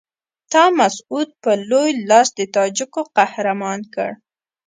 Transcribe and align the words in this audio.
تا 0.51 0.63
مسعود 0.79 1.29
په 1.43 1.51
لوی 1.69 1.91
لاس 2.09 2.27
د 2.37 2.39
تاجکو 2.55 3.01
قهرمان 3.17 3.79
کړ. 3.93 4.09